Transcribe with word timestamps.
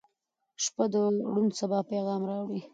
•شپه 0.63 0.85
د 0.91 0.95
روڼ 1.33 1.45
سبا 1.59 1.79
پیغام 1.91 2.21
راوړي. 2.29 2.61